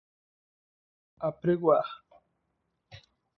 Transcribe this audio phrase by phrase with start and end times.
[1.27, 1.87] apregoar